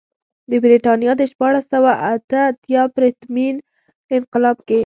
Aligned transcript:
د 0.49 0.51
برېټانیا 0.63 1.11
د 1.17 1.21
شپاړس 1.31 1.65
سوه 1.73 1.91
اته 2.13 2.37
اتیا 2.49 2.83
پرتمین 2.95 3.55
انقلاب 4.15 4.57
کې. 4.67 4.79